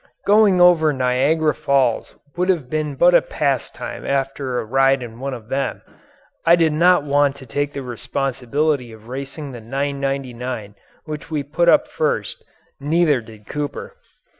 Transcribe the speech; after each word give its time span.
Going 0.25 0.59
over 0.59 0.91
Niagara 0.91 1.53
Falls 1.53 2.15
would 2.35 2.49
have 2.49 2.71
been 2.71 2.95
but 2.95 3.13
a 3.13 3.21
pastime 3.21 4.03
after 4.03 4.57
a 4.59 4.65
ride 4.65 5.03
in 5.03 5.19
one 5.19 5.35
of 5.35 5.47
them. 5.49 5.83
I 6.43 6.55
did 6.55 6.73
not 6.73 7.03
want 7.03 7.35
to 7.35 7.45
take 7.45 7.73
the 7.73 7.83
responsibility 7.83 8.91
of 8.91 9.09
racing 9.09 9.51
the 9.51 9.61
"999" 9.61 10.73
which 11.05 11.29
we 11.29 11.43
put 11.43 11.69
up 11.69 11.87
first, 11.87 12.43
neither 12.79 13.21
did 13.21 13.45
Cooper. 13.45 13.93